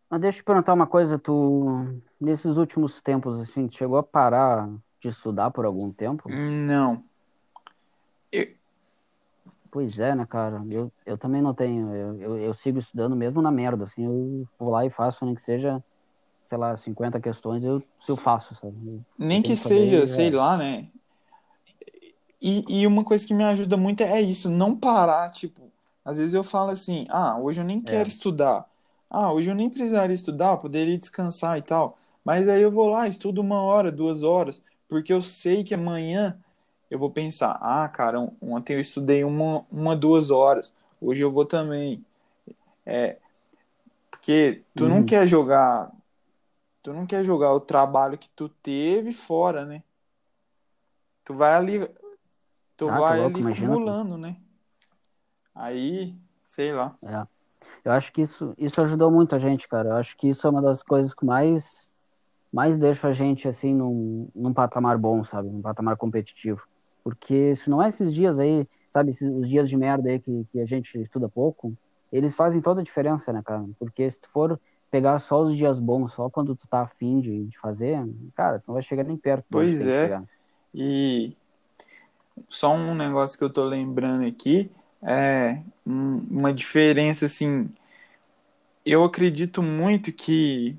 [0.09, 4.67] Mas deixa eu te perguntar uma coisa, tu, nesses últimos tempos, assim, chegou a parar
[4.99, 6.27] de estudar por algum tempo?
[6.27, 7.03] Não.
[9.71, 10.61] Pois é, né, cara?
[10.69, 11.95] Eu, eu também não tenho.
[11.95, 15.33] Eu, eu, eu sigo estudando mesmo na merda, assim, eu vou lá e faço, nem
[15.33, 15.81] que seja
[16.51, 18.75] sei lá, 50 questões, eu, eu faço, sabe?
[18.85, 20.35] Eu Nem que seja, sei é.
[20.35, 20.89] lá, né?
[22.41, 25.71] E, e uma coisa que me ajuda muito é isso, não parar, tipo,
[26.03, 28.11] às vezes eu falo assim, ah, hoje eu nem quero é.
[28.11, 28.65] estudar.
[29.09, 31.97] Ah, hoje eu nem precisaria estudar, poderia descansar e tal.
[32.25, 36.37] Mas aí eu vou lá, estudo uma hora, duas horas, porque eu sei que amanhã
[36.91, 41.45] eu vou pensar, ah, cara, ontem eu estudei uma, uma duas horas, hoje eu vou
[41.45, 42.05] também.
[42.85, 43.17] É,
[44.11, 45.05] porque tu não uhum.
[45.05, 45.91] quer jogar
[46.83, 49.83] Tu não quer jogar o trabalho que tu teve fora, né?
[51.23, 51.87] Tu vai ali.
[52.75, 54.35] Tu ah, vai louco, ali acumulando, né?
[55.53, 56.95] Aí, sei lá.
[57.03, 57.27] É.
[57.85, 59.89] Eu acho que isso, isso ajudou muito a gente, cara.
[59.89, 61.87] Eu acho que isso é uma das coisas que mais,
[62.51, 65.49] mais deixa a gente, assim, num, num patamar bom, sabe?
[65.49, 66.67] Num patamar competitivo.
[67.03, 69.09] Porque se não é esses dias aí, sabe?
[69.09, 71.73] Esses, os dias de merda aí que, que a gente estuda pouco,
[72.11, 73.65] eles fazem toda a diferença, né, cara?
[73.79, 74.59] Porque se tu for
[74.89, 77.97] pegar só os dias bons, só quando tu tá afim de, de fazer,
[78.35, 79.45] cara, tu não vai chegar nem perto.
[79.49, 80.21] Pois é.
[80.75, 81.33] E
[82.49, 84.69] só um negócio que eu tô lembrando aqui
[85.01, 87.69] é uma diferença assim.
[88.85, 90.75] Eu acredito muito que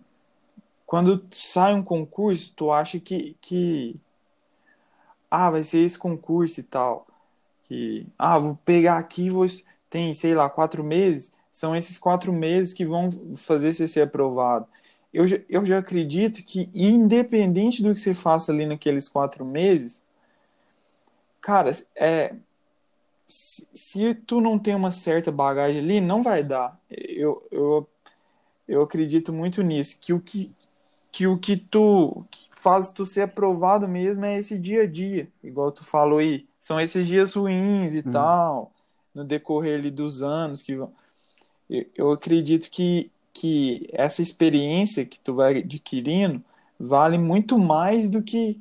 [0.84, 3.96] quando sai um concurso, tu acha que, que
[5.32, 7.06] ah, vai ser esse concurso e tal.
[7.64, 9.46] Que, ah, vou pegar aqui, vou,
[9.88, 14.66] tem, sei lá, quatro meses, são esses quatro meses que vão fazer você ser aprovado.
[15.12, 20.02] Eu, eu já acredito que, independente do que você faça ali naqueles quatro meses,
[21.40, 22.34] cara, é,
[23.26, 26.78] se, se tu não tem uma certa bagagem ali, não vai dar.
[26.90, 27.88] Eu, eu,
[28.68, 30.52] eu acredito muito nisso, que o que,
[31.12, 35.70] que o que tu faz tu ser aprovado mesmo é esse dia a dia, igual
[35.70, 38.10] tu falou aí, são esses dias ruins e hum.
[38.10, 38.72] tal,
[39.14, 40.92] no decorrer ali dos anos que vão
[41.94, 46.42] eu acredito que, que essa experiência que tu vai adquirindo
[46.78, 48.60] vale muito mais do que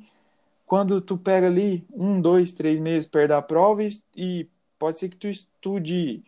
[0.66, 4.48] quando tu pega ali um, dois, três meses perto da prova e, e
[4.78, 6.22] pode ser que tu estude,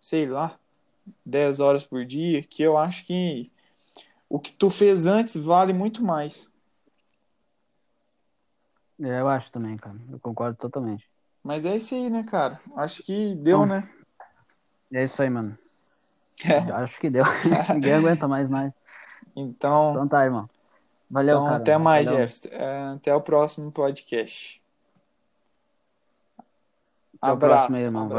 [0.00, 0.56] sei lá,
[1.26, 3.50] dez horas por dia, que eu acho que
[4.30, 6.48] o que tu fez antes vale muito mais.
[9.02, 9.96] É, eu acho também, cara.
[10.10, 11.10] Eu concordo totalmente.
[11.42, 12.60] Mas é isso aí, né, cara?
[12.76, 13.88] Acho que deu, Bom, né?
[14.92, 15.58] É isso aí, mano.
[16.68, 17.24] Eu acho que deu.
[17.74, 18.72] Ninguém aguenta mais nós.
[19.34, 20.48] Então, Então tá, irmão.
[21.10, 21.56] Valeu, então cara.
[21.56, 22.28] até mais, Valeu.
[22.28, 22.48] Jefferson.
[22.54, 24.62] É, Até o próximo podcast.
[27.20, 27.54] Até o Abraço.
[27.56, 28.08] próximo aí, irmão.